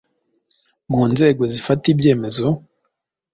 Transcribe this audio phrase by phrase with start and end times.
[0.91, 2.45] mu nzego zifata ibyemezo,